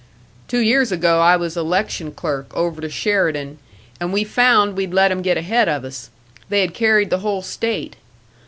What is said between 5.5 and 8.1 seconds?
of us they had carried the whole state.